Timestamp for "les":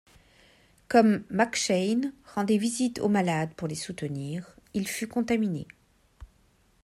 3.67-3.75